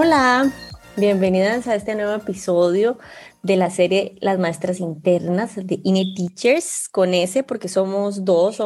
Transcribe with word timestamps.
Hola, 0.00 0.52
bienvenidas 0.96 1.66
a 1.66 1.74
este 1.74 1.96
nuevo 1.96 2.12
episodio 2.12 2.98
de 3.42 3.56
la 3.56 3.70
serie 3.70 4.16
Las 4.20 4.38
Maestras 4.38 4.80
Internas 4.80 5.54
de 5.56 5.80
Inner 5.84 6.06
Teachers 6.16 6.88
con 6.88 7.14
S 7.14 7.42
porque 7.44 7.68
somos 7.68 8.24
dos, 8.24 8.60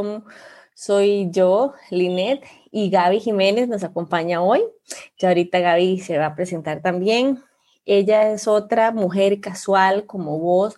soy 0.75 1.29
yo, 1.31 1.75
Linet 1.91 2.45
y 2.71 2.91
Gaby 2.91 3.21
Jiménez 3.21 3.69
nos 3.69 3.85
acompaña 3.85 4.43
hoy. 4.43 4.63
Ya 5.19 5.29
ahorita 5.29 5.61
Gaby 5.61 6.01
se 6.01 6.19
va 6.19 6.27
a 6.27 6.35
presentar 6.35 6.81
también. 6.81 7.43
Ella 7.85 8.33
es 8.33 8.49
otra 8.49 8.93
mujer 8.93 9.41
casual 9.41 10.07
como 10.07 10.39
vos, 10.39 10.77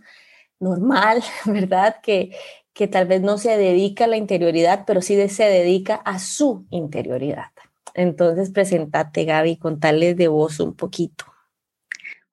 normal, 0.59 1.23
¿verdad? 1.45 1.97
Que, 2.03 2.37
que 2.73 2.89
tal 2.89 3.07
vez 3.07 3.23
no 3.23 3.39
se 3.39 3.57
dedica 3.57 4.05
a 4.05 4.09
la 4.09 4.17
interioridad, 4.17 4.85
pero 4.87 5.01
sí 5.01 5.29
se 5.29 5.45
dedica 5.45 5.97
a 5.97 6.19
su 6.19 6.67
interioridad. 6.71 7.47
Entonces, 7.95 8.51
presentate, 8.51 9.25
Gaby, 9.25 9.57
contarles 9.57 10.17
de 10.17 10.29
vos 10.29 10.59
un 10.59 10.75
poquito. 10.75 11.34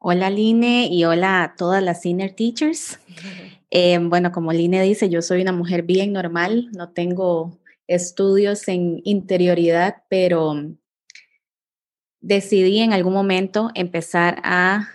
Hola, 0.04 0.32
Line, 0.32 0.88
y 0.88 1.06
hola 1.06 1.44
a 1.44 1.56
todas 1.56 1.84
las 1.84 2.02
senior 2.02 2.32
teachers. 2.32 3.00
Eh, 3.74 3.98
bueno, 4.00 4.34
como 4.34 4.52
Line 4.52 4.82
dice, 4.84 5.08
yo 5.08 5.22
soy 5.22 5.42
una 5.42 5.54
mujer 5.54 5.84
bien 5.84 6.12
normal, 6.12 6.68
no 6.74 6.90
tengo 6.90 7.58
estudios 7.88 8.68
en 8.68 9.00
interioridad, 9.06 10.04
pero 10.10 10.76
decidí 12.20 12.80
en 12.80 12.92
algún 12.92 13.14
momento 13.14 13.70
empezar 13.74 14.42
a 14.44 14.90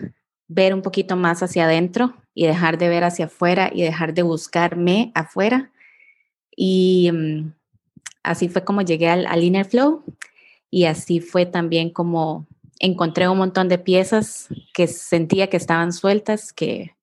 ver 0.47 0.75
un 0.75 0.83
poquito 0.83 1.15
más 1.15 1.41
hacia 1.41 1.65
adentro 1.65 2.13
y 2.35 2.45
dejar 2.45 2.77
de 2.77 2.89
ver 2.89 3.03
hacia 3.03 3.25
afuera 3.25 3.71
y 3.73 3.81
dejar 3.81 4.13
de 4.13 4.21
buscarme 4.21 5.11
afuera. 5.15 5.71
Y 6.55 7.09
mm, 7.11 7.51
así 8.21 8.47
fue 8.47 8.63
como 8.63 8.83
llegué 8.83 9.09
al, 9.09 9.25
al 9.25 9.43
Inner 9.43 9.65
Flow 9.65 10.03
y 10.69 10.85
así 10.85 11.19
fue 11.19 11.47
también 11.47 11.89
como 11.89 12.45
encontré 12.79 13.27
un 13.27 13.37
montón 13.37 13.69
de 13.69 13.77
piezas 13.77 14.47
que 14.73 14.87
sentía 14.87 15.49
que 15.49 15.57
estaban 15.57 15.93
sueltas 15.93 16.53
que 16.53 16.95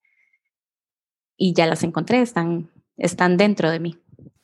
y 1.36 1.52
ya 1.52 1.66
las 1.66 1.82
encontré, 1.82 2.20
están, 2.22 2.70
están 2.96 3.36
dentro 3.36 3.70
de 3.70 3.80
mí. 3.80 3.98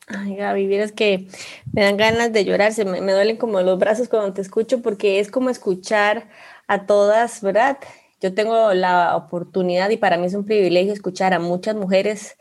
Ay, 0.08 0.34
Gaby, 0.34 0.66
vieras 0.66 0.90
que 0.90 1.28
me 1.72 1.82
dan 1.82 1.96
ganas 1.96 2.32
de 2.32 2.44
llorar, 2.44 2.72
se 2.72 2.84
me, 2.84 3.00
me, 3.00 3.12
duelen 3.12 3.36
como 3.36 3.60
los 3.60 3.78
brazos 3.78 4.08
cuando 4.08 4.32
te 4.32 4.40
escucho 4.40 4.82
porque 4.82 5.20
es 5.20 5.30
como 5.30 5.50
escuchar 5.50 6.28
a 6.66 6.86
todas, 6.86 7.42
¿verdad? 7.42 7.78
Yo 8.20 8.34
tengo 8.34 8.74
la 8.74 9.16
oportunidad 9.16 9.88
y 9.90 9.96
para 9.96 10.16
mí 10.16 10.26
es 10.26 10.34
un 10.34 10.44
privilegio 10.44 10.92
escuchar 10.92 11.32
a 11.32 11.38
muchas 11.38 11.76
mujeres 11.76 12.36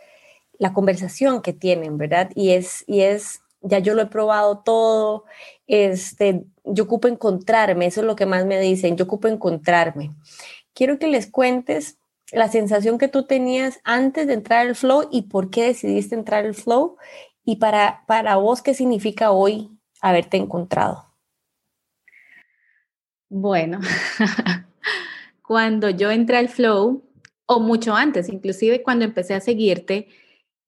la 0.57 0.73
conversación 0.73 1.41
que 1.41 1.53
tienen, 1.53 1.97
¿verdad? 1.97 2.31
Y 2.35 2.51
es, 2.51 2.83
y 2.87 3.01
es 3.01 3.41
ya 3.61 3.79
yo 3.79 3.93
lo 3.93 4.01
he 4.01 4.07
probado 4.07 4.59
todo, 4.59 5.25
este, 5.67 6.45
yo 6.63 6.85
ocupo 6.85 7.07
encontrarme, 7.07 7.85
eso 7.85 8.01
es 8.01 8.07
lo 8.07 8.15
que 8.15 8.25
más 8.25 8.45
me 8.45 8.59
dicen, 8.59 8.97
yo 8.97 9.05
ocupo 9.05 9.27
encontrarme. 9.27 10.11
Quiero 10.73 10.99
que 10.99 11.07
les 11.07 11.29
cuentes 11.29 11.97
la 12.31 12.47
sensación 12.47 12.97
que 12.97 13.07
tú 13.07 13.23
tenías 13.23 13.79
antes 13.83 14.27
de 14.27 14.33
entrar 14.33 14.67
al 14.67 14.75
flow 14.75 15.07
y 15.11 15.23
por 15.23 15.49
qué 15.49 15.63
decidiste 15.63 16.15
entrar 16.15 16.45
al 16.45 16.53
flow 16.53 16.97
y 17.43 17.57
para, 17.57 18.03
para 18.07 18.35
vos 18.35 18.61
qué 18.61 18.73
significa 18.73 19.31
hoy 19.31 19.71
haberte 20.01 20.37
encontrado. 20.37 21.05
Bueno, 23.29 23.79
cuando 25.47 25.89
yo 25.89 26.11
entré 26.11 26.37
al 26.37 26.49
flow, 26.49 27.03
o 27.51 27.59
mucho 27.59 27.95
antes, 27.95 28.29
inclusive 28.29 28.83
cuando 28.83 29.05
empecé 29.05 29.33
a 29.33 29.41
seguirte, 29.41 30.07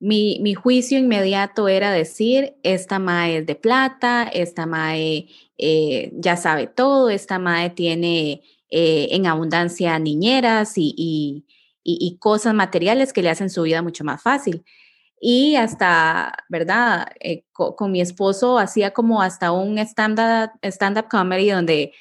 mi, 0.02 0.56
juicio 0.56 0.98
inmediato 0.98 1.68
era 1.68 1.92
decir, 1.92 2.56
esta 2.64 2.98
mae 2.98 3.38
es 3.38 3.46
de 3.46 3.56
plata, 3.56 4.24
esta 4.24 4.66
mae 4.66 5.28
eh, 5.60 6.12
ya 6.16 6.38
sabe 6.38 6.66
todo, 6.66 7.12
esta 7.12 7.38
mae 7.38 7.70
tiene 7.70 8.42
eh, 8.72 9.10
en 9.12 9.28
abundancia 9.28 10.00
niñeras 10.00 10.74
y, 10.76 11.46
cosas 12.20 12.54
materiales 12.54 13.14
que 13.14 13.22
le 13.22 13.30
hacen 13.30 13.50
su 13.50 13.64
vida 13.64 13.82
mucho 13.82 14.04
más 14.04 14.22
fácil. 14.22 14.64
Y 15.20 15.56
hasta, 15.56 16.34
¿verdad? 16.50 17.08
Eh, 17.20 17.44
con, 17.52 17.92
mi 17.92 18.02
esposo 18.02 18.58
hacía 18.58 18.92
como 18.92 19.22
hasta 19.22 19.52
un 19.52 19.78
stand-up 19.78 20.52
stand 20.64 21.08
comedy 21.10 21.52
donde 21.52 21.94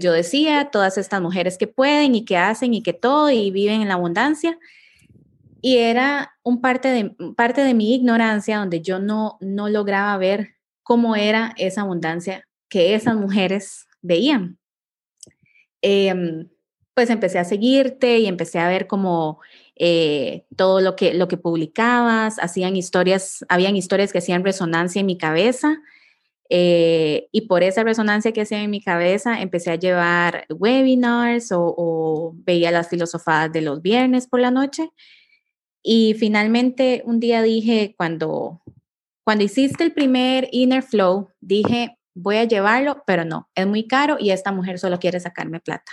yo 0.00 0.12
decía, 0.12 0.70
todas 0.70 0.96
estas 0.96 1.20
mujeres 1.20 1.58
que 1.58 1.66
pueden 1.66 2.14
y 2.14 2.24
que 2.24 2.38
hacen 2.38 2.72
y 2.72 2.82
que 2.82 2.92
todo 2.92 3.30
y 3.30 3.50
viven 3.50 3.82
en 3.82 3.88
la 3.88 3.94
abundancia. 3.94 4.58
Y 5.64 5.78
era 5.78 6.34
un 6.42 6.60
parte 6.60 6.88
de, 6.88 7.14
parte 7.36 7.62
de 7.62 7.72
mi 7.72 7.94
ignorancia 7.94 8.58
donde 8.58 8.82
yo 8.82 8.98
no, 8.98 9.38
no 9.40 9.68
lograba 9.68 10.18
ver 10.18 10.56
cómo 10.82 11.14
era 11.14 11.54
esa 11.56 11.82
abundancia 11.82 12.46
que 12.68 12.94
esas 12.94 13.14
mujeres 13.14 13.86
veían. 14.02 14.58
Em, 15.80 16.48
pues 16.94 17.10
empecé 17.10 17.38
a 17.38 17.44
seguirte 17.44 18.18
y 18.18 18.26
empecé 18.26 18.58
a 18.58 18.68
ver 18.68 18.88
como 18.88 19.40
eh, 19.76 20.44
todo 20.56 20.80
lo 20.80 20.96
que, 20.96 21.14
lo 21.14 21.28
que 21.28 21.36
publicabas, 21.36 22.38
hacían 22.40 22.74
historias, 22.74 23.44
habían 23.48 23.76
historias 23.76 24.12
que 24.12 24.18
hacían 24.18 24.44
resonancia 24.44 24.98
en 24.98 25.06
mi 25.06 25.16
cabeza. 25.16 25.78
Eh, 26.50 27.28
y 27.30 27.42
por 27.42 27.62
esa 27.62 27.84
resonancia 27.84 28.32
que 28.32 28.42
hacía 28.42 28.62
en 28.62 28.70
mi 28.70 28.82
cabeza, 28.82 29.40
empecé 29.40 29.70
a 29.70 29.76
llevar 29.76 30.44
webinars 30.50 31.52
o, 31.52 31.72
o 31.76 32.32
veía 32.34 32.72
las 32.72 32.88
filosofadas 32.88 33.52
de 33.52 33.62
los 33.62 33.80
viernes 33.80 34.26
por 34.26 34.40
la 34.40 34.50
noche 34.50 34.90
y 35.82 36.14
finalmente 36.14 37.02
un 37.04 37.18
día 37.18 37.42
dije, 37.42 37.94
cuando, 37.96 38.62
cuando 39.24 39.44
hiciste 39.44 39.82
el 39.82 39.92
primer 39.92 40.48
Inner 40.52 40.82
Flow, 40.82 41.28
dije, 41.40 41.98
voy 42.14 42.36
a 42.36 42.44
llevarlo, 42.44 43.02
pero 43.06 43.24
no, 43.24 43.48
es 43.54 43.66
muy 43.66 43.86
caro 43.86 44.16
y 44.18 44.30
esta 44.30 44.52
mujer 44.52 44.78
solo 44.78 44.98
quiere 44.98 45.18
sacarme 45.18 45.60
plata. 45.60 45.92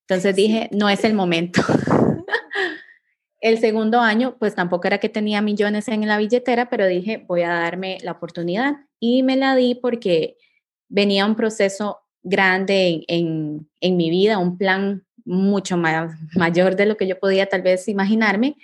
Entonces 0.00 0.34
dije, 0.34 0.68
no 0.72 0.88
es 0.88 1.04
el 1.04 1.14
momento. 1.14 1.62
el 3.40 3.58
segundo 3.58 4.00
año, 4.00 4.36
pues 4.38 4.54
tampoco 4.54 4.86
era 4.86 4.98
que 4.98 5.08
tenía 5.08 5.42
millones 5.42 5.88
en 5.88 6.06
la 6.06 6.16
billetera, 6.16 6.70
pero 6.70 6.86
dije, 6.86 7.24
voy 7.26 7.42
a 7.42 7.48
darme 7.48 7.98
la 8.02 8.12
oportunidad. 8.12 8.76
Y 8.98 9.22
me 9.22 9.36
la 9.36 9.56
di 9.56 9.74
porque 9.74 10.36
venía 10.88 11.26
un 11.26 11.34
proceso 11.34 12.00
grande 12.22 13.04
en, 13.08 13.68
en 13.80 13.96
mi 13.96 14.10
vida, 14.10 14.38
un 14.38 14.56
plan 14.56 15.04
mucho 15.24 15.76
más, 15.76 16.14
mayor 16.34 16.76
de 16.76 16.86
lo 16.86 16.96
que 16.96 17.08
yo 17.08 17.18
podía 17.18 17.46
tal 17.46 17.62
vez 17.62 17.88
imaginarme 17.88 18.56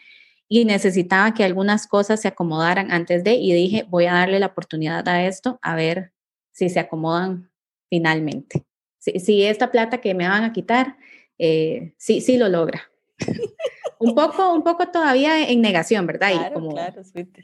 y 0.49 0.65
necesitaba 0.65 1.35
que 1.35 1.45
algunas 1.45 1.87
cosas 1.87 2.21
se 2.21 2.29
acomodaran 2.29 2.93
antes 2.93 3.25
de 3.25 3.35
y 3.35 3.53
dije, 3.53 3.87
voy 3.89 4.07
a 4.07 4.15
darle 4.15 4.39
la 4.39 4.47
oportunidad 4.47 5.07
a 5.09 5.25
esto, 5.25 5.59
a 5.63 5.75
ver 5.75 6.13
si 6.53 6.69
se 6.69 6.81
acomodan 6.81 7.51
finalmente. 7.89 8.65
Si, 8.99 9.45
esta 9.45 9.71
plata 9.73 10.01
que 10.01 10.15
me 10.15 10.29
van 10.29 10.45
a 10.45 10.53
quitar, 10.53 10.97
eh, 11.39 11.95
sí, 11.97 12.21
sí 12.21 12.37
lo 12.37 12.49
logra. 12.49 12.83
un, 13.99 14.15
poco, 14.15 14.53
un 14.53 14.63
poco 14.63 14.89
todavía 14.89 15.49
en 15.49 15.61
negación, 15.61 16.07
¿verdad? 16.07 16.33
Claro, 16.33 16.55
como, 16.55 16.71
claro, 16.71 17.01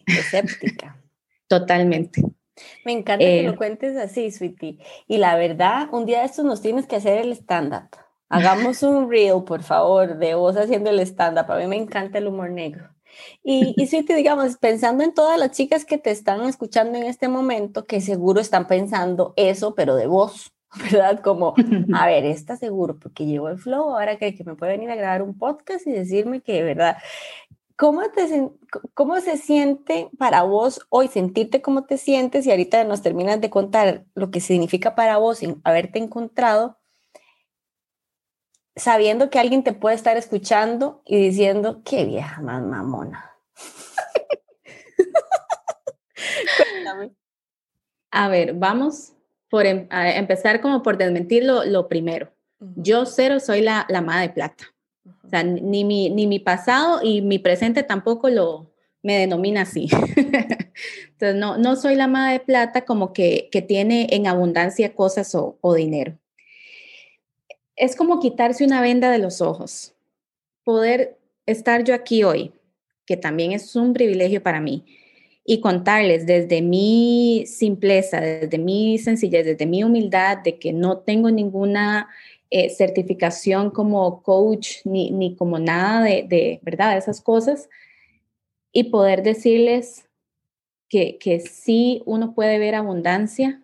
escéptica. 0.07 1.03
Totalmente. 1.49 2.23
Me 2.85 2.93
encanta 2.93 3.25
que 3.25 3.43
lo 3.43 3.53
eh, 3.53 3.57
cuentes 3.57 3.97
así, 3.97 4.31
Sweetie. 4.31 4.79
Y 5.07 5.19
la 5.19 5.37
verdad, 5.37 5.89
un 5.93 6.07
día 6.07 6.21
de 6.21 6.27
estos 6.27 6.45
nos 6.45 6.61
tienes 6.61 6.87
que 6.87 6.97
hacer 6.97 7.19
el 7.19 7.33
stand-up. 7.33 7.97
Hagamos 8.29 8.83
un 8.83 9.11
reel, 9.11 9.43
por 9.45 9.63
favor, 9.63 10.19
de 10.19 10.35
vos 10.35 10.57
haciendo 10.57 10.91
el 10.91 11.01
stand-up. 11.01 11.51
A 11.51 11.59
mí 11.59 11.67
me 11.67 11.77
encanta 11.77 12.19
el 12.19 12.27
humor 12.27 12.51
negro. 12.51 12.91
Y, 13.43 13.75
y 13.77 13.87
si 13.87 14.03
te 14.03 14.15
digamos, 14.15 14.57
pensando 14.59 15.03
en 15.03 15.15
todas 15.15 15.39
las 15.39 15.53
chicas 15.53 15.85
que 15.85 15.99
te 15.99 16.11
están 16.11 16.43
escuchando 16.43 16.99
en 16.99 17.05
este 17.05 17.29
momento, 17.29 17.87
que 17.87 18.01
seguro 18.01 18.41
están 18.41 18.67
pensando 18.67 19.33
eso, 19.37 19.75
pero 19.75 19.97
de 19.97 20.07
vos, 20.07 20.53
¿verdad? 20.93 21.21
Como, 21.23 21.55
a 21.95 22.07
ver, 22.07 22.27
está 22.27 22.57
seguro, 22.57 22.99
porque 22.99 23.27
llegó 23.27 23.49
el 23.49 23.59
flow, 23.59 23.91
ahora 23.91 24.19
que, 24.19 24.35
que 24.35 24.45
me 24.45 24.55
puede 24.55 24.73
venir 24.73 24.91
a 24.91 24.97
grabar 24.97 25.23
un 25.23 25.37
podcast 25.37 25.87
y 25.87 25.93
decirme 25.93 26.41
que, 26.41 26.63
¿verdad? 26.63 26.99
¿Cómo, 27.77 28.03
te, 28.11 28.51
¿Cómo 28.95 29.21
se 29.21 29.37
siente 29.37 30.11
para 30.19 30.43
vos 30.43 30.81
hoy 30.91 31.07
sentirte 31.07 31.63
cómo 31.63 31.85
te 31.85 31.97
sientes 31.97 32.45
y 32.45 32.51
ahorita 32.51 32.83
nos 32.83 33.03
terminas 33.03 33.41
de 33.41 33.51
contar 33.51 34.05
lo 34.15 34.33
que 34.33 34.41
significa 34.41 34.97
para 34.97 35.17
vos 35.19 35.41
haberte 35.63 36.01
encontrado? 36.01 36.78
Sabiendo 38.79 39.31
que 39.31 39.39
alguien 39.39 39.63
te 39.63 39.73
puede 39.73 39.97
estar 39.97 40.17
escuchando 40.17 41.03
y 41.05 41.21
diciendo, 41.21 41.83
qué 41.85 42.05
vieja 42.05 42.41
más 42.41 42.63
mamona. 42.63 43.33
A 48.11 48.29
ver, 48.29 48.55
vamos 48.55 49.13
por 49.51 49.67
em, 49.67 49.87
a 49.91 50.11
empezar 50.13 50.61
como 50.61 50.83
por 50.83 50.97
desmentir 50.97 51.45
lo, 51.45 51.89
primero. 51.89 52.33
Yo 52.77 53.07
cero 53.07 53.39
soy 53.39 53.61
la, 53.61 53.87
la 53.89 54.01
de 54.21 54.31
plata. 54.31 54.65
O 55.25 55.29
sea, 55.29 55.43
ni 55.43 55.85
mi, 55.85 56.11
ni 56.11 56.27
mi 56.27 56.39
pasado 56.39 57.01
y 57.03 57.21
mi 57.21 57.39
presente 57.39 57.83
tampoco 57.83 58.31
lo, 58.31 58.73
me 59.03 59.19
denomina 59.19 59.63
así. 59.63 59.89
Entonces, 61.13 61.37
no, 61.37 61.59
no 61.59 61.77
soy 61.77 61.97
la 61.97 62.09
madre 62.09 62.35
de 62.35 62.41
plata 62.41 62.85
como 62.85 63.13
que, 63.13 63.49
que 63.53 63.63
tiene 63.63 64.09
en 64.11 64.27
abundancia 64.27 64.95
cosas 64.95 65.35
o, 65.35 65.59
o 65.61 65.75
dinero. 65.75 66.19
Es 67.79 67.95
como 67.95 68.19
quitarse 68.19 68.65
una 68.65 68.81
venda 68.81 69.09
de 69.13 69.19
los 69.19 69.41
ojos. 69.41 69.95
Poder 70.65 71.17
estar 71.47 71.85
yo 71.85 71.95
aquí 71.95 72.25
hoy, 72.25 72.53
que 73.07 73.17
también 73.17 73.53
es 73.53 73.77
un 73.77 73.93
privilegio 73.93 74.43
para 74.43 74.61
mí, 74.61 74.85
y 75.45 75.61
contarles 75.61 76.27
desde 76.27 76.61
mi 76.61 77.45
simpleza, 77.47 78.21
desde 78.21 78.59
mi 78.59 78.99
sencillez, 78.99 79.47
desde 79.47 79.65
mi 79.65 79.85
humildad, 79.85 80.39
de 80.39 80.59
que 80.59 80.73
no 80.73 80.99
tengo 80.99 81.31
ninguna 81.31 82.09
eh, 82.51 82.69
certificación 82.69 83.71
como 83.71 84.25
coach 84.25 84.79
ni, 84.85 85.13
ni 85.13 85.37
como 85.37 85.61
nada 85.61 86.03
de, 86.03 86.25
de, 86.29 86.59
¿verdad? 86.63 86.99
esas 86.99 87.21
cosas, 87.21 87.71
y 88.73 88.85
poder 88.91 89.23
decirles 89.23 90.09
que, 90.89 91.17
que 91.19 91.39
sí 91.39 92.03
uno 92.07 92.35
puede 92.35 92.59
ver 92.59 92.75
abundancia 92.75 93.63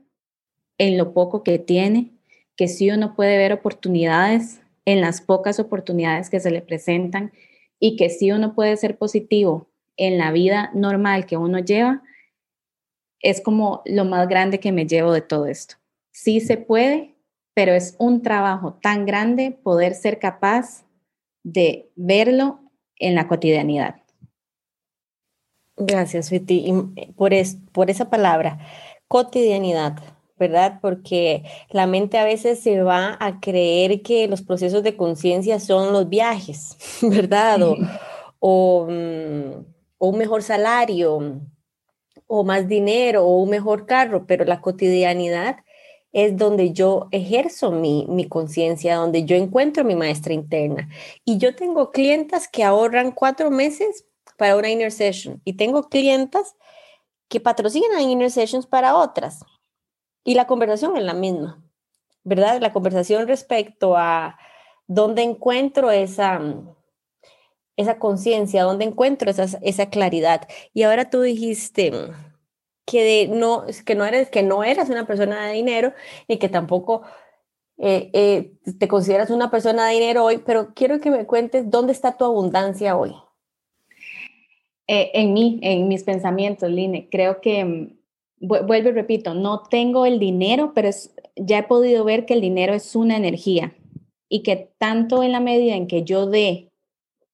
en 0.78 0.98
lo 0.98 1.12
poco 1.12 1.42
que 1.42 1.58
tiene, 1.58 2.13
que 2.56 2.68
sí 2.68 2.90
uno 2.90 3.14
puede 3.14 3.36
ver 3.38 3.52
oportunidades 3.52 4.60
en 4.84 5.00
las 5.00 5.20
pocas 5.20 5.58
oportunidades 5.58 6.30
que 6.30 6.40
se 6.40 6.50
le 6.50 6.62
presentan 6.62 7.32
y 7.78 7.96
que 7.96 8.10
sí 8.10 8.32
uno 8.32 8.54
puede 8.54 8.76
ser 8.76 8.98
positivo 8.98 9.68
en 9.96 10.18
la 10.18 10.32
vida 10.32 10.70
normal 10.74 11.26
que 11.26 11.36
uno 11.36 11.58
lleva, 11.58 12.02
es 13.20 13.40
como 13.40 13.82
lo 13.86 14.04
más 14.04 14.28
grande 14.28 14.60
que 14.60 14.72
me 14.72 14.86
llevo 14.86 15.12
de 15.12 15.22
todo 15.22 15.46
esto. 15.46 15.76
Sí 16.12 16.40
se 16.40 16.56
puede, 16.56 17.14
pero 17.54 17.72
es 17.72 17.96
un 17.98 18.22
trabajo 18.22 18.74
tan 18.82 19.06
grande 19.06 19.50
poder 19.50 19.94
ser 19.94 20.18
capaz 20.18 20.84
de 21.42 21.90
verlo 21.96 22.60
en 22.96 23.14
la 23.14 23.28
cotidianidad. 23.28 23.96
Gracias, 25.76 26.30
Viti, 26.30 26.72
por, 27.16 27.32
por 27.72 27.90
esa 27.90 28.10
palabra, 28.10 28.58
cotidianidad. 29.08 30.13
¿Verdad? 30.36 30.78
Porque 30.80 31.44
la 31.70 31.86
mente 31.86 32.18
a 32.18 32.24
veces 32.24 32.60
se 32.60 32.82
va 32.82 33.16
a 33.20 33.40
creer 33.40 34.02
que 34.02 34.26
los 34.28 34.42
procesos 34.42 34.82
de 34.82 34.96
conciencia 34.96 35.60
son 35.60 35.92
los 35.92 36.08
viajes, 36.08 36.76
¿verdad? 37.02 37.60
O, 38.40 38.86
mm, 38.88 39.64
o, 39.98 40.08
un 40.08 40.18
mejor 40.18 40.42
salario, 40.42 41.40
o 42.26 42.44
más 42.44 42.68
dinero, 42.68 43.24
o 43.24 43.38
un 43.42 43.50
mejor 43.50 43.86
carro, 43.86 44.26
pero 44.26 44.44
la 44.44 44.60
cotidianidad 44.60 45.58
es 46.12 46.36
donde 46.36 46.72
yo 46.72 47.08
ejerzo 47.10 47.72
mi, 47.72 48.06
mi 48.08 48.28
conciencia, 48.28 48.96
donde 48.96 49.24
yo 49.24 49.36
encuentro 49.36 49.84
mi 49.84 49.96
maestra 49.96 50.32
interna. 50.32 50.88
Y 51.24 51.38
yo 51.38 51.56
tengo 51.56 51.90
clientas 51.90 52.48
que 52.48 52.62
ahorran 52.62 53.10
cuatro 53.10 53.50
meses 53.50 54.06
para 54.36 54.56
una 54.56 54.70
inner 54.70 54.92
session 54.92 55.40
y 55.44 55.54
tengo 55.54 55.88
clientas 55.88 56.56
que 57.28 57.40
patrocinan 57.40 58.00
inner 58.00 58.30
sessions 58.30 58.66
para 58.66 58.96
otras. 58.96 59.44
Y 60.24 60.34
la 60.34 60.46
conversación 60.46 60.96
es 60.96 61.04
la 61.04 61.14
misma, 61.14 61.62
¿verdad? 62.24 62.60
La 62.60 62.72
conversación 62.72 63.28
respecto 63.28 63.96
a 63.96 64.38
dónde 64.86 65.22
encuentro 65.22 65.90
esa, 65.90 66.40
esa 67.76 67.98
conciencia, 67.98 68.64
dónde 68.64 68.86
encuentro 68.86 69.30
esa, 69.30 69.44
esa 69.62 69.90
claridad. 69.90 70.48
Y 70.72 70.82
ahora 70.82 71.10
tú 71.10 71.20
dijiste 71.20 71.92
que, 72.86 73.28
no, 73.28 73.64
que, 73.84 73.94
no 73.94 74.04
eres, 74.04 74.30
que 74.30 74.42
no 74.42 74.64
eras 74.64 74.90
una 74.90 75.06
persona 75.06 75.46
de 75.46 75.52
dinero 75.52 75.92
y 76.26 76.38
que 76.38 76.48
tampoco 76.48 77.02
eh, 77.76 78.10
eh, 78.12 78.52
te 78.78 78.88
consideras 78.88 79.30
una 79.30 79.50
persona 79.50 79.86
de 79.86 79.94
dinero 79.94 80.24
hoy, 80.24 80.38
pero 80.38 80.72
quiero 80.74 81.00
que 81.00 81.10
me 81.10 81.26
cuentes 81.26 81.70
dónde 81.70 81.92
está 81.92 82.16
tu 82.16 82.24
abundancia 82.24 82.96
hoy. 82.96 83.14
Eh, 84.86 85.10
en 85.14 85.32
mí, 85.32 85.58
en 85.62 85.88
mis 85.88 86.04
pensamientos, 86.04 86.70
Line. 86.70 87.08
Creo 87.10 87.40
que 87.40 87.64
mm, 87.64 87.98
vuelvo 88.46 88.88
y 88.88 88.92
repito, 88.92 89.34
no 89.34 89.62
tengo 89.62 90.06
el 90.06 90.18
dinero, 90.18 90.72
pero 90.74 90.90
ya 91.36 91.58
he 91.58 91.62
podido 91.62 92.04
ver 92.04 92.26
que 92.26 92.34
el 92.34 92.40
dinero 92.40 92.74
es 92.74 92.94
una 92.94 93.16
energía 93.16 93.74
y 94.28 94.42
que 94.42 94.72
tanto 94.78 95.22
en 95.22 95.32
la 95.32 95.40
medida 95.40 95.74
en 95.74 95.86
que 95.86 96.04
yo 96.04 96.26
dé 96.26 96.72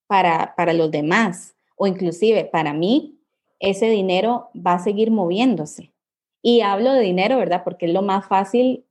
para, 0.06 0.54
para 0.56 0.72
los 0.72 0.90
demás 0.90 1.54
o 1.76 1.86
inclusive 1.86 2.44
para 2.44 2.72
mí, 2.72 3.18
ese 3.58 3.88
dinero 3.88 4.50
va 4.54 4.74
a 4.74 4.78
seguir 4.78 5.10
moviéndose. 5.10 5.92
Y 6.42 6.62
hablo 6.62 6.92
de 6.92 7.00
dinero, 7.00 7.38
¿verdad? 7.38 7.62
Porque 7.64 7.86
es 7.86 7.92
lo 7.92 8.02
más 8.02 8.26
fácil 8.26 8.86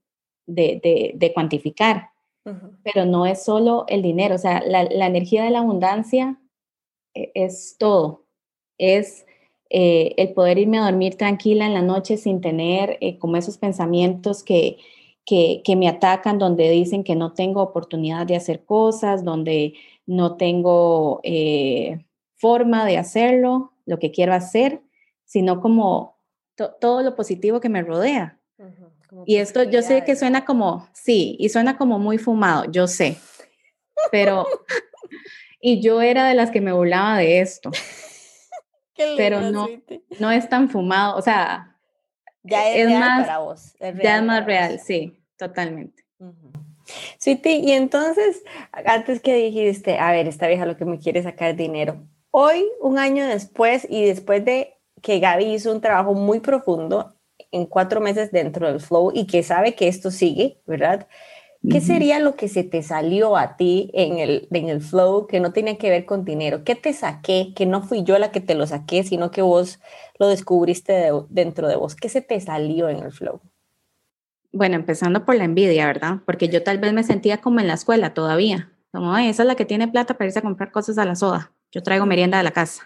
de, 0.46 1.12
de, 1.14 1.32
cuantificar, 1.32 2.10
pero 2.82 3.04
no 3.04 3.26
es 3.26 3.44
solo 3.44 3.84
el 3.88 4.02
dinero, 4.02 4.34
o 4.34 4.38
sea, 4.38 4.60
la, 4.66 4.84
la 4.84 5.06
energía 5.06 5.44
de 5.44 5.50
la 5.50 5.60
abundancia 5.60 6.40
eh, 7.14 7.30
es 7.34 7.76
todo, 7.78 8.26
es 8.78 9.26
eh, 9.72 10.14
el 10.16 10.32
poder 10.32 10.58
irme 10.58 10.78
a 10.78 10.84
dormir 10.84 11.16
tranquila 11.16 11.64
en 11.64 11.74
la 11.74 11.82
noche 11.82 12.16
sin 12.16 12.40
tener 12.40 12.98
eh, 13.00 13.18
como 13.18 13.36
esos 13.36 13.56
pensamientos 13.56 14.42
que, 14.42 14.78
que, 15.24 15.76
me 15.76 15.86
atacan, 15.86 16.38
donde 16.38 16.68
dicen 16.70 17.04
que 17.04 17.14
no 17.14 17.34
tengo 17.34 17.62
oportunidad 17.62 18.26
de 18.26 18.34
hacer 18.34 18.64
cosas, 18.64 19.24
donde 19.24 19.74
no 20.06 20.36
tengo 20.36 21.20
eh, 21.22 22.04
forma 22.34 22.84
de 22.84 22.98
hacerlo, 22.98 23.72
lo 23.86 24.00
que 24.00 24.10
quiero 24.10 24.34
hacer, 24.34 24.82
sino 25.24 25.60
como 25.60 26.16
todo 26.80 27.02
lo 27.02 27.14
positivo 27.14 27.60
que 27.60 27.68
me 27.68 27.82
rodea. 27.82 28.40
Y 29.24 29.36
esto 29.36 29.62
yo 29.62 29.82
sé 29.82 30.04
que 30.04 30.16
suena 30.16 30.44
como, 30.44 30.88
sí, 30.92 31.36
y 31.38 31.48
suena 31.48 31.78
como 31.78 32.00
muy 32.00 32.18
fumado, 32.18 32.70
yo 32.72 32.88
sé, 32.88 33.18
pero, 34.10 34.46
y 35.60 35.80
yo 35.80 36.00
era 36.02 36.26
de 36.26 36.34
las 36.34 36.50
que 36.50 36.60
me 36.60 36.72
burlaba 36.72 37.18
de 37.18 37.40
esto 37.40 37.70
pero 39.16 39.40
no, 39.40 39.68
no 40.18 40.30
es 40.30 40.48
tan 40.48 40.68
fumado, 40.68 41.16
o 41.16 41.22
sea, 41.22 41.76
ya 42.42 42.70
es, 42.70 42.90
más, 42.90 43.26
para 43.26 43.38
vos. 43.38 43.74
ya 44.02 44.16
es 44.16 44.22
más 44.22 44.44
real, 44.44 44.78
sí, 44.80 45.22
totalmente. 45.36 46.04
Sí, 47.18 47.40
y 47.44 47.72
entonces, 47.72 48.42
antes 48.72 49.20
que 49.20 49.34
dijiste, 49.34 49.98
a 49.98 50.12
ver, 50.12 50.26
esta 50.26 50.48
vieja 50.48 50.66
lo 50.66 50.76
que 50.76 50.84
me 50.84 50.98
quiere 50.98 51.22
sacar 51.22 51.54
dinero, 51.56 52.06
hoy, 52.30 52.64
un 52.80 52.98
año 52.98 53.26
después, 53.26 53.86
y 53.88 54.04
después 54.04 54.44
de 54.44 54.78
que 55.02 55.20
Gaby 55.20 55.54
hizo 55.54 55.72
un 55.72 55.80
trabajo 55.80 56.14
muy 56.14 56.40
profundo 56.40 57.14
en 57.52 57.66
cuatro 57.66 58.00
meses 58.00 58.30
dentro 58.32 58.66
del 58.66 58.80
flow 58.80 59.12
y 59.14 59.26
que 59.26 59.42
sabe 59.42 59.74
que 59.74 59.88
esto 59.88 60.10
sigue, 60.10 60.60
¿verdad? 60.66 61.08
¿Qué 61.68 61.82
sería 61.82 62.20
lo 62.20 62.36
que 62.36 62.48
se 62.48 62.64
te 62.64 62.82
salió 62.82 63.36
a 63.36 63.56
ti 63.56 63.90
en 63.92 64.18
el, 64.18 64.48
en 64.50 64.70
el 64.70 64.80
flow 64.80 65.26
que 65.26 65.40
no 65.40 65.52
tenía 65.52 65.76
que 65.76 65.90
ver 65.90 66.06
con 66.06 66.24
dinero? 66.24 66.64
¿Qué 66.64 66.74
te 66.74 66.94
saqué? 66.94 67.52
Que 67.54 67.66
no 67.66 67.82
fui 67.82 68.02
yo 68.02 68.18
la 68.18 68.32
que 68.32 68.40
te 68.40 68.54
lo 68.54 68.66
saqué, 68.66 69.02
sino 69.02 69.30
que 69.30 69.42
vos 69.42 69.78
lo 70.18 70.28
descubriste 70.28 71.10
dentro 71.28 71.68
de 71.68 71.76
vos. 71.76 71.96
¿Qué 71.96 72.08
se 72.08 72.22
te 72.22 72.40
salió 72.40 72.88
en 72.88 73.00
el 73.00 73.12
flow? 73.12 73.42
Bueno, 74.52 74.76
empezando 74.76 75.26
por 75.26 75.34
la 75.36 75.44
envidia, 75.44 75.86
¿verdad? 75.86 76.20
Porque 76.24 76.48
yo 76.48 76.62
tal 76.62 76.78
vez 76.78 76.94
me 76.94 77.04
sentía 77.04 77.42
como 77.42 77.60
en 77.60 77.66
la 77.66 77.74
escuela 77.74 78.14
todavía. 78.14 78.72
Como, 78.90 79.16
esa 79.18 79.42
es 79.42 79.46
la 79.46 79.54
que 79.54 79.66
tiene 79.66 79.86
plata 79.86 80.14
para 80.14 80.26
irse 80.26 80.38
a 80.38 80.42
comprar 80.42 80.72
cosas 80.72 80.96
a 80.96 81.04
la 81.04 81.14
soda. 81.14 81.52
Yo 81.72 81.82
traigo 81.82 82.06
merienda 82.06 82.38
de 82.38 82.44
la 82.44 82.50
casa. 82.52 82.84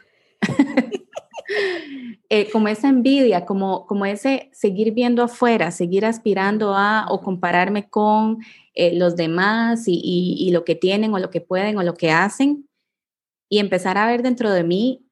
Eh, 2.30 2.50
como 2.50 2.68
esa 2.68 2.88
envidia, 2.88 3.44
como, 3.44 3.86
como 3.86 4.06
ese 4.06 4.48
seguir 4.52 4.92
viendo 4.92 5.22
afuera, 5.22 5.70
seguir 5.70 6.06
aspirando 6.06 6.74
a 6.74 7.06
o 7.10 7.20
compararme 7.20 7.88
con 7.88 8.38
eh, 8.74 8.96
los 8.96 9.14
demás 9.14 9.84
y, 9.86 10.50
lo 10.50 10.64
que 10.64 10.74
tienen 10.74 11.12
o 11.12 11.18
lo 11.18 11.30
que 11.30 11.40
pueden 11.40 11.76
o 11.76 11.82
lo 11.82 11.94
que 11.94 12.10
hacen 12.10 12.66
y 13.48 13.58
empezar 13.58 13.98
a 13.98 14.06
ver 14.06 14.22
dentro 14.22 14.50
de 14.50 14.64
mí 14.64 15.06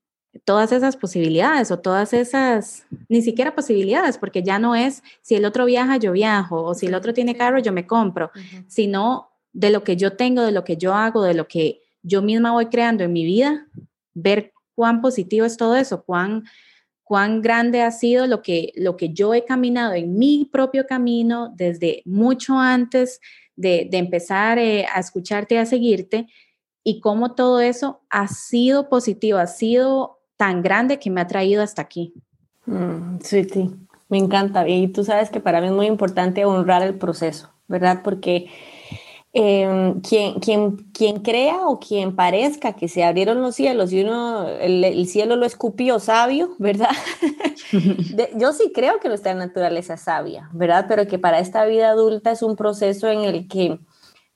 todas 0.45 0.73
esas 0.73 0.97
posibilidades 0.97 1.71
o 1.71 1.79
todas 1.79 2.15
esas, 2.15 2.87
ni 3.09 3.21
siquiera 3.21 3.55
posibilidades, 3.55 4.17
porque 4.17 4.43
ya 4.43 4.59
no 4.59 4.75
es 4.75 5.03
si 5.21 5.35
el 5.35 5.45
otro 5.45 5.67
viaja, 5.67 5.99
yo 5.99 6.13
viajo, 6.13 6.63
o 6.65 6.75
si 6.75 6.87
el 6.87 6.95
otro 6.95 7.13
tiene 7.13 7.37
carro, 7.37 7.59
yo 7.59 7.73
me 7.73 7.87
compro, 7.87 8.31
sino 8.67 9.31
de 9.53 9.71
lo 9.71 9.85
que 9.85 9.97
yo 9.97 10.17
tengo, 10.17 10.43
de 10.43 10.53
lo 10.53 10.65
que 10.65 10.79
yo 10.79 10.95
hago, 10.95 11.23
de 11.23 11.35
lo 11.35 11.47
que 11.47 11.83
yo 12.03 12.23
misma 12.23 12.53
voy 12.53 12.67
creando 12.67 13.05
en 13.05 13.13
mi 13.13 13.25
vida, 13.25 13.69
ver 14.15 14.53
cuán 14.75 15.01
positivo 15.01 15.47
es 15.47 15.57
todo 15.57 15.77
eso, 15.77 16.05
cuán 16.05 16.45
cuán 17.13 17.43
grande 17.43 17.83
ha 17.83 17.91
sido 17.91 18.27
lo 18.27 18.41
que, 18.41 18.73
lo 18.75 18.97
que 18.97 19.13
yo 19.13 19.35
he 19.35 19.45
caminado 19.45 19.93
en 19.93 20.19
mi 20.19 20.49
propio 20.51 20.87
camino 20.87 21.53
desde 21.55 22.01
mucho 22.07 22.59
antes 22.59 23.21
de, 23.55 23.89
empezar 23.93 24.59
eh, 24.59 24.87
a 24.87 25.01
escucharte 25.01 25.57
y 25.57 25.59
a 25.59 25.67
seguirte 25.67 26.27
y 26.83 27.01
cómo 27.01 27.35
todo 27.35 27.61
eso 27.61 28.01
ha 28.09 28.29
sido 28.29 28.89
positivo, 28.89 29.39
ha 29.39 29.47
sido 29.47 30.21
tan 30.37 30.63
grande 30.63 30.99
que 30.99 31.11
me 31.11 31.21
ha 31.21 31.27
traído 31.27 31.63
hasta 31.63 31.83
aquí. 31.83 32.15
Mm, 32.67 33.19
sí, 33.21 33.47
me 34.09 34.19
encanta. 34.19 34.67
Y 34.67 34.89
tú 34.89 35.05
sabes 35.05 35.31
que 35.31 35.41
para 35.41 35.61
mí 35.61 35.67
es 35.67 35.73
muy 35.73 35.87
importante 35.87 36.45
honrar 36.45 36.83
el 36.83 36.95
proceso, 36.95 37.53
¿verdad? 37.69 38.01
Porque 38.03 38.49
eh, 39.35 39.95
quien, 40.07 40.41
quien, 40.41 40.77
quien 40.93 41.23
crea 41.23 41.67
o 41.67 41.81
quien 41.81 42.15
parezca 42.15 42.75
que 42.75 42.87
se 42.89 43.03
abrieron 43.03 43.41
los 43.41 43.55
cielos 43.55 43.91
y 43.93 44.03
uno, 44.03 44.47
el, 44.47 45.07
cielo 45.07 45.37
lo 45.37 45.47
escupió 45.47 45.99
sabio, 46.01 46.55
¿verdad? 46.59 46.91
yo 48.37 48.53
sí 48.53 48.73
creo 48.75 49.01
que 49.01 49.09
nuestra 49.09 49.35
naturaleza 49.35 49.95
es 49.95 50.03
sabia, 50.03 50.51
¿verdad? 50.53 50.85
Pero 50.87 51.07
que 51.07 51.19
para 51.19 51.39
esta 51.39 51.65
vida 51.65 51.91
adulta 51.91 52.31
es 52.31 52.43
un 52.43 52.57
proceso 52.57 53.09
en 53.09 53.21
el 53.21 53.49
que 53.49 53.79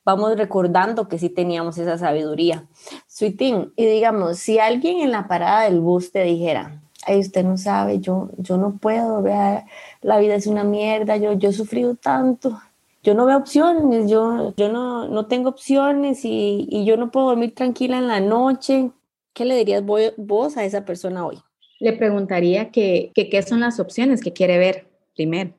vamos 0.02 0.36
recordando 0.38 1.08
que 1.08 1.18
sí 1.18 1.28
teníamos 1.28 1.76
esa 1.76 1.98
sabiduría. 1.98 2.66
Sweetín, 3.06 3.74
y 3.76 3.84
digamos, 3.84 4.38
si 4.38 4.58
alguien 4.58 5.00
en 5.00 5.10
la 5.10 5.28
parada 5.28 5.64
del 5.64 5.80
bus 5.80 6.10
te 6.10 6.22
dijera, 6.22 6.80
ay, 7.06 7.20
usted 7.20 7.44
no 7.44 7.58
sabe, 7.58 7.98
yo, 8.00 8.30
yo 8.38 8.56
no 8.56 8.78
puedo, 8.78 9.20
vea, 9.20 9.66
la 10.00 10.18
vida 10.18 10.36
es 10.36 10.46
una 10.46 10.64
mierda, 10.64 11.16
yo, 11.18 11.34
yo 11.34 11.50
he 11.50 11.52
sufrido 11.52 11.96
tanto, 11.96 12.58
yo 13.06 13.14
no 13.14 13.24
veo 13.24 13.38
opciones, 13.38 14.10
yo, 14.10 14.52
yo 14.56 14.68
no, 14.68 15.06
no 15.06 15.26
tengo 15.26 15.48
opciones 15.48 16.24
y, 16.24 16.66
y 16.68 16.84
yo 16.84 16.96
no 16.96 17.12
puedo 17.12 17.28
dormir 17.28 17.54
tranquila 17.54 17.98
en 17.98 18.08
la 18.08 18.18
noche. 18.18 18.90
¿Qué 19.32 19.44
le 19.44 19.56
dirías 19.56 19.84
vos 20.16 20.56
a 20.56 20.64
esa 20.64 20.84
persona 20.84 21.24
hoy? 21.24 21.38
Le 21.78 21.92
preguntaría 21.92 22.72
que, 22.72 23.12
qué 23.14 23.42
son 23.42 23.60
las 23.60 23.78
opciones 23.78 24.20
que 24.20 24.32
quiere 24.32 24.58
ver 24.58 24.88
primero, 25.14 25.52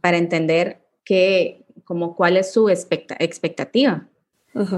para 0.00 0.16
entender 0.16 0.82
qué, 1.04 1.64
como 1.84 2.16
cuál 2.16 2.36
es 2.36 2.52
su 2.52 2.68
expectativa. 2.68 4.08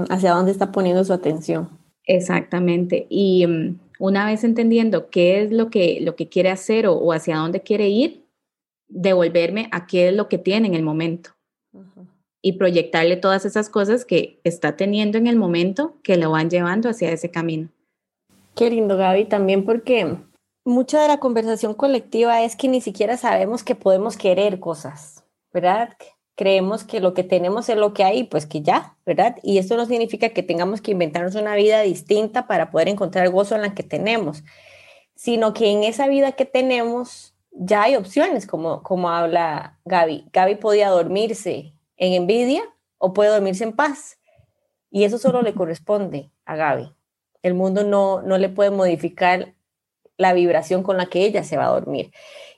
Hacia 0.09 0.33
dónde 0.33 0.51
está 0.51 0.71
poniendo 0.71 1.03
su 1.03 1.11
atención. 1.11 1.69
Exactamente. 2.05 3.07
Y 3.09 3.47
mm, 3.47 3.79
una 3.97 4.27
vez 4.27 4.43
entendiendo 4.43 5.09
qué 5.09 5.41
es 5.41 5.51
lo 5.51 5.71
que, 5.71 5.99
lo 6.01 6.15
que 6.15 6.29
quiere 6.29 6.51
hacer 6.51 6.85
o, 6.85 7.11
hacia 7.13 7.37
dónde 7.37 7.61
quiere 7.61 7.89
ir, 7.89 8.25
devolverme 8.87 9.69
a 9.71 9.87
qué 9.87 10.09
es 10.09 10.13
lo 10.13 10.29
que 10.29 10.37
tiene 10.37 10.67
en 10.67 10.75
el 10.75 10.83
momento. 10.83 11.34
Y 12.41 12.53
proyectarle 12.53 13.17
todas 13.17 13.45
esas 13.45 13.69
cosas 13.69 14.05
que 14.05 14.39
está 14.43 14.75
teniendo 14.75 15.17
en 15.17 15.27
el 15.27 15.35
momento 15.35 15.97
que 16.03 16.17
lo 16.17 16.31
van 16.31 16.49
llevando 16.49 16.89
hacia 16.89 17.11
ese 17.11 17.31
camino. 17.31 17.69
Qué 18.55 18.69
lindo, 18.69 18.97
Gaby, 18.97 19.25
también 19.25 19.65
porque 19.65 20.17
mucha 20.63 21.01
de 21.01 21.07
la 21.07 21.19
conversación 21.19 21.73
colectiva 21.73 22.43
es 22.43 22.55
que 22.55 22.67
ni 22.67 22.81
siquiera 22.81 23.17
sabemos 23.17 23.63
que 23.63 23.75
podemos 23.75 24.15
querer 24.15 24.59
cosas, 24.59 25.23
¿verdad? 25.51 25.95
creemos 26.35 26.83
que 26.83 26.99
lo 26.99 27.13
que 27.13 27.23
tenemos 27.23 27.69
es 27.69 27.77
lo 27.77 27.93
que 27.93 28.03
hay, 28.03 28.25
pues 28.25 28.45
que 28.45 28.61
ya, 28.61 28.97
¿verdad? 29.05 29.37
Y 29.41 29.57
esto 29.57 29.77
no 29.77 29.85
significa 29.85 30.29
que 30.29 30.43
tengamos 30.43 30.81
que 30.81 30.91
inventarnos 30.91 31.35
una 31.35 31.55
vida 31.55 31.81
distinta 31.81 32.45
para 32.45 32.71
poder 32.71 32.89
encontrar 32.89 33.29
gozo 33.29 33.55
en 33.55 33.61
la 33.61 33.73
que 33.73 33.83
tenemos, 33.83 34.43
sino 35.15 35.53
que 35.53 35.71
en 35.71 35.83
esa 35.83 36.07
vida 36.07 36.33
que 36.33 36.45
tenemos 36.45 37.34
ya 37.55 37.83
hay 37.83 37.95
opciones, 37.95 38.45
como, 38.45 38.83
como 38.83 39.09
habla 39.09 39.79
Gaby. 39.85 40.29
Gaby 40.31 40.55
podía 40.55 40.89
dormirse 40.89 41.73
en 41.97 42.13
envidia 42.13 42.63
o 42.97 43.13
puede 43.13 43.29
dormirse 43.29 43.63
en 43.63 43.73
paz. 43.73 44.19
Y 44.91 45.03
eso 45.03 45.17
solo 45.17 45.41
le 45.41 45.53
corresponde 45.53 46.31
a 46.45 46.55
Gaby. 46.55 46.93
El 47.41 47.53
mundo 47.53 47.83
no, 47.83 48.21
no 48.21 48.37
le 48.37 48.49
puede 48.49 48.71
modificar 48.71 49.55
la 50.17 50.33
vibración 50.33 50.83
con 50.83 50.97
la 50.97 51.07
que 51.07 51.25
ella 51.25 51.43
se 51.43 51.57
va 51.57 51.65
a 51.65 51.71
dormir. 51.71 52.11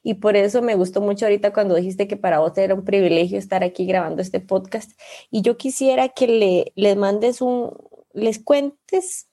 Y 0.04 0.16
por 0.16 0.36
eso 0.36 0.62
me 0.62 0.76
gustó 0.76 1.02
mucho 1.02 1.26
ahorita 1.26 1.54
cuando 1.54 1.76
dijiste 1.76 2.08
que 2.08 2.18
para 2.18 2.40
vos 2.40 2.58
era 2.58 2.74
un 2.74 2.86
privilegio 2.86 3.38
estar 3.38 3.64
aquí 3.64 3.86
grabando 3.86 4.22
este 4.22 4.40
podcast. 4.40 4.92
Y 5.30 5.42
yo 5.42 5.58
quisiera 5.58 6.10
que 6.10 6.28
le, 6.28 6.72
les 6.76 6.96
mandes 6.96 7.42
un, 7.42 7.74
les 8.14 8.40
cuentes 8.40 9.28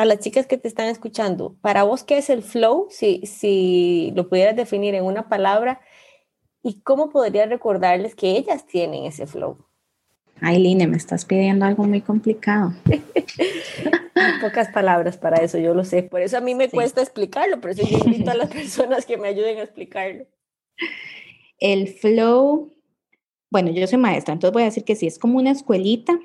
a 0.00 0.06
las 0.06 0.20
chicas 0.20 0.46
que 0.46 0.56
te 0.56 0.66
están 0.66 0.86
escuchando, 0.86 1.56
para 1.60 1.82
vos, 1.82 2.04
¿qué 2.04 2.16
es 2.16 2.30
el 2.30 2.42
flow? 2.42 2.86
Si, 2.88 3.20
si 3.26 4.12
lo 4.16 4.30
pudieras 4.30 4.56
definir 4.56 4.94
en 4.94 5.04
una 5.04 5.28
palabra, 5.28 5.82
¿y 6.62 6.80
cómo 6.80 7.10
podrías 7.10 7.50
recordarles 7.50 8.14
que 8.14 8.30
ellas 8.30 8.64
tienen 8.66 9.04
ese 9.04 9.26
flow? 9.26 9.58
Ay, 10.40 10.58
Line, 10.58 10.86
me 10.86 10.96
estás 10.96 11.26
pidiendo 11.26 11.66
algo 11.66 11.84
muy 11.84 12.00
complicado. 12.00 12.72
Pocas 14.40 14.68
palabras 14.68 15.18
para 15.18 15.36
eso, 15.42 15.58
yo 15.58 15.74
lo 15.74 15.84
sé. 15.84 16.02
Por 16.02 16.22
eso 16.22 16.38
a 16.38 16.40
mí 16.40 16.54
me 16.54 16.70
cuesta 16.70 17.02
explicarlo, 17.02 17.60
por 17.60 17.72
eso 17.72 17.86
yo 17.86 17.98
invito 17.98 18.30
a 18.30 18.34
las 18.34 18.48
personas 18.54 19.04
que 19.04 19.18
me 19.18 19.28
ayuden 19.28 19.58
a 19.58 19.64
explicarlo. 19.64 20.24
El 21.58 21.88
flow, 21.88 22.72
bueno, 23.50 23.70
yo 23.70 23.86
soy 23.86 23.98
maestra, 23.98 24.32
entonces 24.32 24.54
voy 24.54 24.62
a 24.62 24.66
decir 24.66 24.84
que 24.84 24.96
sí, 24.96 25.06
es 25.06 25.18
como 25.18 25.36
una 25.36 25.50
escuelita, 25.50 26.18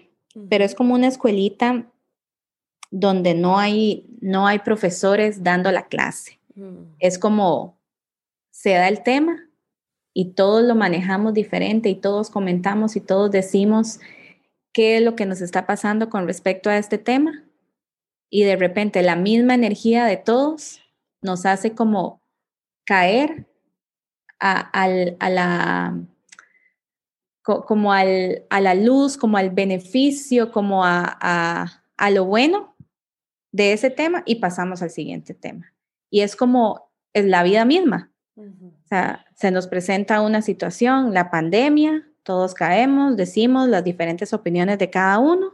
pero 0.50 0.63
es 0.63 0.75
como 0.75 0.94
una 0.94 1.08
escuelita 1.08 1.91
donde 2.97 3.33
no 3.33 3.59
hay, 3.59 4.07
no 4.21 4.47
hay 4.47 4.59
profesores 4.59 5.43
dando 5.43 5.69
la 5.71 5.87
clase. 5.87 6.39
Es 6.99 7.19
como 7.19 7.77
se 8.51 8.71
da 8.71 8.87
el 8.87 9.03
tema 9.03 9.49
y 10.13 10.31
todos 10.31 10.63
lo 10.63 10.75
manejamos 10.75 11.33
diferente 11.33 11.89
y 11.89 11.95
todos 11.95 12.29
comentamos 12.29 12.95
y 12.95 13.01
todos 13.01 13.31
decimos 13.31 13.99
qué 14.71 14.95
es 14.95 15.03
lo 15.03 15.17
que 15.17 15.25
nos 15.25 15.41
está 15.41 15.65
pasando 15.65 16.09
con 16.09 16.25
respecto 16.25 16.69
a 16.69 16.77
este 16.77 16.97
tema. 16.97 17.43
Y 18.29 18.43
de 18.43 18.55
repente 18.55 19.01
la 19.01 19.17
misma 19.17 19.55
energía 19.55 20.05
de 20.05 20.15
todos 20.15 20.79
nos 21.21 21.45
hace 21.45 21.75
como 21.75 22.21
caer 22.85 23.45
a, 24.39 24.87
la 25.29 25.99
como 27.43 27.91
al, 27.91 28.45
a 28.49 28.61
la 28.61 28.73
luz, 28.73 29.17
como 29.17 29.37
al 29.37 29.49
beneficio, 29.49 30.51
como 30.51 30.85
a, 30.85 31.83
lo 32.09 32.25
bueno 32.25 32.75
de 33.55 33.71
ese 33.71 33.89
tema 33.89 34.21
y 34.25 34.35
pasamos 34.35 34.81
al 34.81 34.89
siguiente 34.89 35.33
tema. 35.33 35.74
Y 36.09 36.21
es 36.21 36.35
como 36.35 36.91
es 37.13 37.25
la 37.25 37.41
vida 37.43 37.63
misma. 37.63 38.12
O 38.35 38.88
sea, 38.88 39.25
se 39.33 39.50
nos 39.50 39.67
presenta 39.67 40.19
una 40.21 40.41
situación, 40.41 41.13
la 41.13 41.31
pandemia, 41.31 42.05
todos 42.24 42.53
caemos, 42.53 43.15
decimos 43.15 43.69
las 43.69 43.85
diferentes 43.85 44.33
opiniones 44.33 44.77
de 44.77 44.89
cada 44.89 45.19
uno 45.19 45.53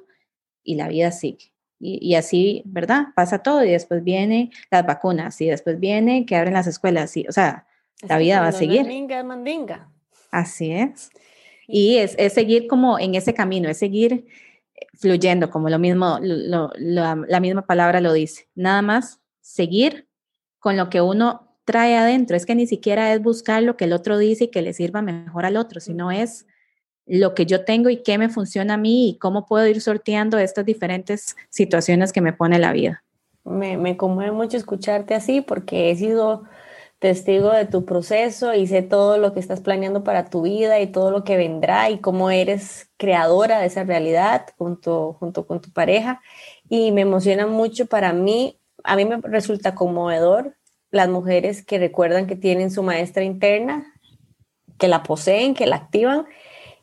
y 0.63 0.75
la 0.75 0.87
vida 0.87 1.11
sigue. 1.11 1.53
Y, 1.83 2.13
así, 2.13 2.61
¿verdad? 2.65 3.07
Pasa 3.15 3.39
todo 3.39 3.63
y 3.63 3.71
después 3.71 4.03
viene 4.03 4.51
las 4.69 4.85
vacunas 4.85 5.41
y 5.41 5.47
después 5.47 5.79
viene 5.79 6.27
que 6.27 6.35
abren 6.35 6.53
las 6.53 6.67
escuelas. 6.67 7.15
Y, 7.17 7.27
o 7.27 7.31
sea, 7.31 7.65
la 8.07 8.19
vida 8.19 8.39
va 8.39 8.47
a 8.47 8.51
seguir. 8.51 8.85
mandinga. 9.23 9.89
Así 10.31 10.71
es. 10.71 11.09
Y 11.67 11.97
es, 11.97 12.15
es, 12.19 12.33
seguir 12.33 12.67
como 12.67 12.99
en 12.99 13.15
ese 13.15 13.33
camino, 13.33 13.67
es 13.67 13.77
seguir 13.77 14.27
fluyendo, 14.93 15.49
como 15.49 15.69
lo 15.69 15.79
mismo, 15.79 16.19
la 16.21 17.39
misma 17.39 17.65
palabra 17.65 18.01
lo 18.01 18.13
dice. 18.13 18.47
Nada 18.55 18.81
más 18.81 19.19
seguir 19.41 20.07
con 20.59 20.77
lo 20.77 20.89
que 20.89 21.01
uno 21.01 21.57
trae 21.65 21.97
adentro. 21.97 22.35
Es 22.35 22.45
que 22.45 22.55
ni 22.55 22.67
siquiera 22.67 23.13
es 23.13 23.21
buscar 23.21 23.63
lo 23.63 23.77
que 23.77 23.85
el 23.85 23.93
otro 23.93 24.17
dice 24.17 24.45
y 24.45 24.47
que 24.49 24.61
le 24.61 24.73
sirva 24.73 25.01
mejor 25.01 25.45
al 25.45 25.57
otro, 25.57 25.79
sino 25.79 26.11
es 26.11 26.45
lo 27.05 27.33
que 27.33 27.45
yo 27.45 27.65
tengo 27.65 27.89
y 27.89 28.03
qué 28.03 28.17
me 28.17 28.29
funciona 28.29 28.75
a 28.75 28.77
mí 28.77 29.09
y 29.09 29.17
cómo 29.17 29.45
puedo 29.45 29.65
ir 29.67 29.81
sorteando 29.81 30.37
estas 30.37 30.65
diferentes 30.65 31.35
situaciones 31.49 32.13
que 32.13 32.21
me 32.21 32.33
pone 32.33 32.59
la 32.59 32.73
vida. 32.73 33.03
Me, 33.43 33.77
me 33.77 33.97
conmueve 33.97 34.31
mucho 34.31 34.55
escucharte 34.55 35.15
así 35.15 35.41
porque 35.41 35.89
he 35.89 35.95
sido 35.95 36.43
testigo 37.01 37.49
de 37.49 37.65
tu 37.65 37.83
proceso 37.83 38.53
y 38.53 38.67
sé 38.67 38.83
todo 38.83 39.17
lo 39.17 39.33
que 39.33 39.39
estás 39.39 39.59
planeando 39.59 40.03
para 40.03 40.29
tu 40.29 40.43
vida 40.43 40.79
y 40.79 40.85
todo 40.85 41.09
lo 41.09 41.23
que 41.23 41.35
vendrá 41.35 41.89
y 41.89 41.97
cómo 41.97 42.29
eres 42.29 42.91
creadora 42.97 43.59
de 43.59 43.65
esa 43.65 43.83
realidad 43.83 44.45
junto, 44.55 45.13
junto 45.13 45.47
con 45.47 45.61
tu 45.61 45.71
pareja. 45.71 46.21
Y 46.69 46.91
me 46.91 47.01
emociona 47.01 47.47
mucho 47.47 47.87
para 47.87 48.13
mí, 48.13 48.59
a 48.83 48.95
mí 48.95 49.05
me 49.05 49.17
resulta 49.17 49.73
conmovedor 49.73 50.55
las 50.91 51.09
mujeres 51.09 51.65
que 51.65 51.79
recuerdan 51.79 52.27
que 52.27 52.35
tienen 52.35 52.69
su 52.69 52.83
maestra 52.83 53.23
interna, 53.23 53.95
que 54.77 54.87
la 54.87 55.01
poseen, 55.01 55.55
que 55.55 55.65
la 55.65 55.77
activan 55.77 56.27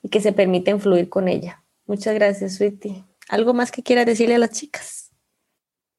y 0.03 0.09
que 0.09 0.21
se 0.21 0.33
permiten 0.33 0.81
fluir 0.81 1.09
con 1.09 1.29
ella. 1.29 1.63
Muchas 1.87 2.15
gracias, 2.15 2.57
Sweetie. 2.57 3.05
¿Algo 3.29 3.55
más 3.55 3.71
que 3.71 3.85
quieras 3.85 4.05
decirle 4.05 4.35
a 4.35 4.39
las 4.39 4.51
chicas? 4.51 5.13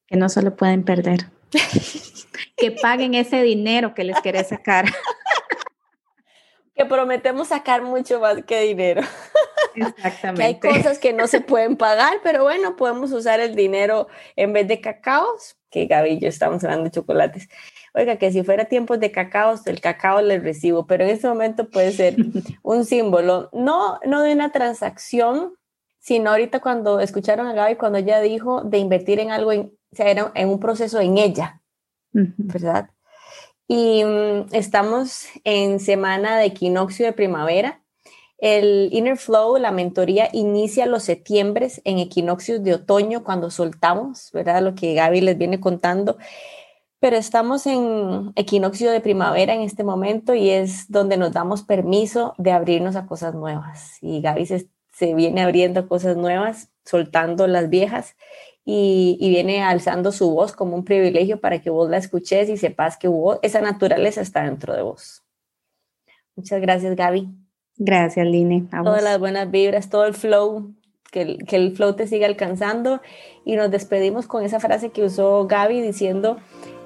Que 0.06 0.18
no 0.18 0.28
solo 0.28 0.56
pueden 0.56 0.84
perder. 0.84 1.30
que 2.60 2.70
paguen 2.72 3.14
ese 3.14 3.42
dinero 3.42 3.94
que 3.94 4.04
les 4.04 4.20
querés 4.20 4.48
sacar. 4.48 4.84
que 6.74 6.84
prometemos 6.84 7.48
sacar 7.48 7.82
mucho 7.82 8.20
más 8.20 8.42
que 8.44 8.60
dinero. 8.62 9.02
Exactamente. 9.74 10.60
que 10.60 10.68
hay 10.68 10.74
cosas 10.74 10.98
que 10.98 11.12
no 11.12 11.26
se 11.26 11.40
pueden 11.40 11.76
pagar, 11.76 12.20
pero 12.22 12.42
bueno, 12.42 12.76
podemos 12.76 13.12
usar 13.12 13.40
el 13.40 13.54
dinero 13.54 14.08
en 14.36 14.52
vez 14.52 14.66
de 14.66 14.80
cacaos, 14.80 15.56
que 15.70 15.86
Gaby 15.86 16.10
y 16.10 16.20
yo 16.20 16.28
estamos 16.28 16.62
hablando 16.64 16.84
de 16.84 16.90
chocolates, 16.90 17.48
oiga, 17.94 18.16
que 18.16 18.32
si 18.32 18.42
fuera 18.42 18.64
tiempos 18.64 19.00
de 19.00 19.10
cacao, 19.10 19.54
el 19.66 19.80
cacao 19.80 20.20
le 20.22 20.38
recibo, 20.38 20.86
pero 20.86 21.04
en 21.04 21.10
este 21.10 21.28
momento 21.28 21.68
puede 21.68 21.92
ser 21.92 22.16
un 22.62 22.84
símbolo, 22.84 23.48
no, 23.52 24.00
no 24.06 24.22
de 24.22 24.32
una 24.32 24.50
transacción, 24.50 25.54
sino 25.98 26.30
ahorita 26.30 26.60
cuando 26.60 27.00
escucharon 27.00 27.46
a 27.46 27.52
Gaby, 27.52 27.76
cuando 27.76 27.98
ella 27.98 28.20
dijo 28.20 28.62
de 28.62 28.78
invertir 28.78 29.20
en 29.20 29.30
algo, 29.30 29.52
en, 29.52 29.72
o 29.92 29.96
sea, 29.96 30.08
era 30.08 30.32
en 30.34 30.48
un 30.48 30.60
proceso 30.60 31.00
en 31.00 31.18
ella, 31.18 31.59
¿verdad? 32.12 32.90
Y 33.68 34.04
mm, 34.04 34.46
estamos 34.52 35.26
en 35.44 35.80
semana 35.80 36.38
de 36.38 36.46
equinoccio 36.46 37.06
de 37.06 37.12
primavera. 37.12 37.82
El 38.38 38.88
Inner 38.92 39.18
Flow, 39.18 39.58
la 39.58 39.70
mentoría, 39.70 40.28
inicia 40.32 40.86
los 40.86 41.02
septiembre 41.02 41.68
en 41.84 41.98
equinoccios 41.98 42.62
de 42.64 42.74
otoño 42.74 43.22
cuando 43.22 43.50
soltamos, 43.50 44.30
¿verdad? 44.32 44.62
Lo 44.62 44.74
que 44.74 44.94
Gaby 44.94 45.20
les 45.20 45.36
viene 45.36 45.60
contando 45.60 46.16
pero 47.00 47.16
estamos 47.16 47.66
en 47.66 48.32
equinoccio 48.36 48.90
de 48.90 49.00
primavera 49.00 49.54
en 49.54 49.62
este 49.62 49.82
momento 49.82 50.34
y 50.34 50.50
es 50.50 50.90
donde 50.90 51.16
nos 51.16 51.32
damos 51.32 51.62
permiso 51.62 52.34
de 52.36 52.52
abrirnos 52.52 52.94
a 52.94 53.06
cosas 53.06 53.34
nuevas. 53.34 53.96
Y 54.02 54.20
Gaby 54.20 54.46
se, 54.46 54.68
viene 55.14 55.42
abriendo 55.42 55.88
cosas 55.88 56.18
nuevas, 56.18 56.68
soltando 56.84 57.46
las 57.46 57.70
viejas 57.70 58.16
y, 58.72 59.30
viene 59.30 59.62
alzando 59.62 60.12
su 60.12 60.30
voz 60.30 60.52
como 60.52 60.76
un 60.76 60.84
privilegio 60.84 61.40
para 61.40 61.60
que 61.60 61.70
vos 61.70 61.90
la 61.90 61.96
escuches 61.96 62.48
y 62.48 62.56
sepas 62.56 62.96
que 62.96 63.10
esa 63.42 63.60
naturaleza 63.60 64.20
está 64.20 64.44
dentro 64.44 64.74
de 64.74 64.82
vos. 64.82 65.24
Muchas 66.36 66.60
gracias, 66.60 66.94
Gaby. 66.94 67.28
Gracias, 67.76 68.24
Line. 68.24 68.68
Todas 68.84 69.02
las 69.02 69.18
buenas 69.18 69.50
vibras, 69.50 69.90
todo 69.90 70.04
el 70.06 70.14
flow 70.14 70.72
que 71.10 71.22
el, 71.22 71.38
que 71.46 71.56
el 71.56 71.74
flow 71.74 71.94
te 71.94 72.06
siga 72.06 72.28
alcanzando 72.28 73.00
y 73.44 73.56
nos 73.56 73.72
despedimos 73.72 74.28
con 74.28 74.44
esa 74.44 74.60
frase 74.60 74.90
que 74.90 75.02
usó 75.02 75.48
Gaby 75.48 75.80
diciendo, 75.80 76.36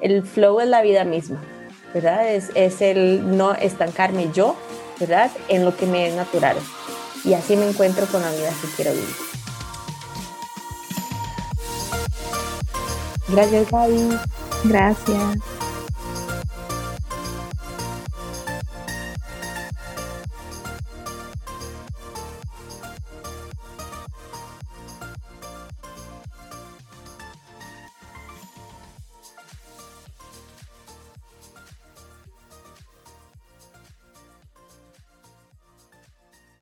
el 0.01 0.23
flow 0.23 0.61
es 0.61 0.69
la 0.69 0.81
vida 0.81 1.05
misma, 1.05 1.45
¿verdad? 1.93 2.33
Es, 2.33 2.51
es 2.55 2.81
el 2.81 3.37
no 3.37 3.53
estancarme 3.53 4.31
yo, 4.33 4.57
¿verdad? 4.99 5.31
En 5.49 5.67
lo 5.67 5.77
que 5.77 5.85
me 5.85 6.09
es 6.09 6.15
natural. 6.15 6.57
Y 7.27 7.35
así 7.35 7.57
me 7.57 7.69
encuentro 7.69 8.07
con 8.07 8.23
la 8.23 8.31
vida 8.31 8.49
que 8.63 8.69
quiero 8.75 8.93
vivir. 8.93 9.44
Gracias, 13.29 13.71
Gaby. 13.71 14.19
Gracias. 14.65 15.39